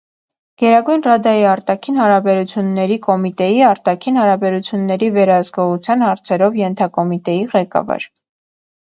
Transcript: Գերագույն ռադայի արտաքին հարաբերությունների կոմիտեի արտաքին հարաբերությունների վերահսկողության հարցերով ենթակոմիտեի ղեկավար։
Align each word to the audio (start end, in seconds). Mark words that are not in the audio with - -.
Գերագույն 0.61 1.03
ռադայի 1.07 1.45
արտաքին 1.49 1.99
հարաբերությունների 2.03 2.97
կոմիտեի 3.05 3.61
արտաքին 3.67 4.19
հարաբերությունների 4.23 5.13
վերահսկողության 5.21 6.07
հարցերով 6.11 6.61
ենթակոմիտեի 6.67 7.51
ղեկավար։ 7.57 8.13